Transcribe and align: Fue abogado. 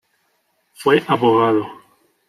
Fue 0.73 1.03
abogado. 1.07 1.63